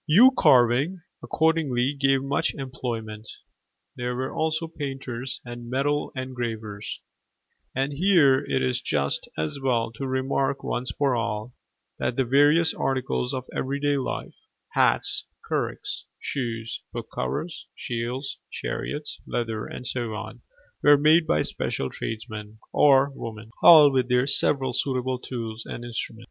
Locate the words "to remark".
9.91-10.63